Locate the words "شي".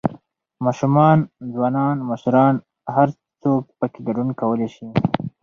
4.75-4.87